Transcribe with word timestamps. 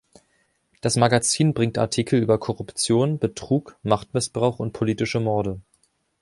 Das 0.81 0.95
Magazin 0.95 1.53
bringt 1.53 1.77
Artikel 1.77 2.19
über 2.23 2.39
Korruption, 2.39 3.19
Betrug, 3.19 3.77
Machtmissbrauch 3.83 4.57
und 4.57 4.73
politische 4.73 5.19
Morde. 5.19 5.61